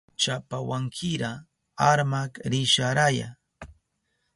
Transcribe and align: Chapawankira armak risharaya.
Chapawankira 0.21 1.31
armak 1.89 2.31
risharaya. 2.51 3.27